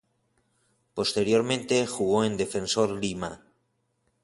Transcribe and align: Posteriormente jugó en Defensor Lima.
Posteriormente 0.95 1.85
jugó 1.85 2.23
en 2.23 2.35
Defensor 2.35 2.89
Lima. 2.89 3.43